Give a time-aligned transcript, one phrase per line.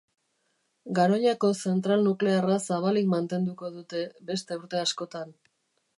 [0.99, 5.41] Garoñako zentral nuklearra zabalik mantenduko dute beste urte askotan.